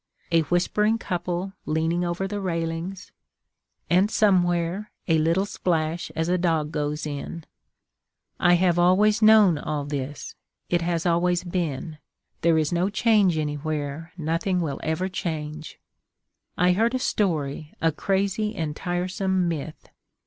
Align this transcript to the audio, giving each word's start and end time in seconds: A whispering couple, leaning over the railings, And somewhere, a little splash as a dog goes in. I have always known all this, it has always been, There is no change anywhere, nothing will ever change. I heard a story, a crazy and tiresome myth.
A 0.31 0.41
whispering 0.41 0.97
couple, 0.97 1.53
leaning 1.67 2.03
over 2.03 2.27
the 2.27 2.39
railings, 2.41 3.11
And 3.87 4.09
somewhere, 4.09 4.91
a 5.07 5.19
little 5.19 5.45
splash 5.45 6.11
as 6.15 6.27
a 6.27 6.39
dog 6.39 6.71
goes 6.71 7.05
in. 7.05 7.45
I 8.39 8.55
have 8.55 8.79
always 8.79 9.21
known 9.21 9.59
all 9.59 9.85
this, 9.85 10.33
it 10.69 10.81
has 10.81 11.05
always 11.05 11.43
been, 11.43 11.99
There 12.41 12.57
is 12.57 12.71
no 12.73 12.89
change 12.89 13.37
anywhere, 13.37 14.11
nothing 14.17 14.59
will 14.59 14.79
ever 14.81 15.07
change. 15.07 15.79
I 16.57 16.71
heard 16.71 16.95
a 16.95 16.97
story, 16.97 17.75
a 17.79 17.91
crazy 17.91 18.55
and 18.55 18.75
tiresome 18.75 19.47
myth. 19.47 19.87